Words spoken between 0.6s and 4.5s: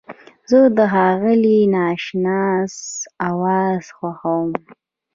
د ښاغلي ناشناس اواز خوښوم.